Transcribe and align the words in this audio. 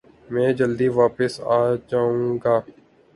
میں 0.31 0.49
جلدی 0.57 0.87
داپس 0.95 1.33
آجاؤنگا۔ 1.55 2.55